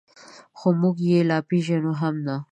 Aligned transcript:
خو 0.57 0.67
موږ 0.81 0.97
یې 1.09 1.19
لا 1.29 1.37
پېژنو 1.49 1.91
هم 2.01 2.15
نه. 2.27 2.35